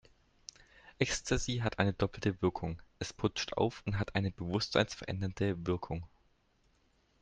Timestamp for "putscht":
3.13-3.53